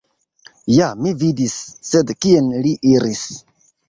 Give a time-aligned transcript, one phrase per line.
[0.75, 1.57] Ja, mi vidis,
[1.89, 3.23] sed kien li iris?